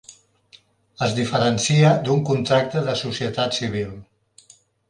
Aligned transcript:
Es 1.07 1.13
diferencia 1.19 1.91
d'un 2.09 2.25
contracte 2.31 2.85
de 2.91 2.99
societat 3.05 3.63
civil. 3.63 3.97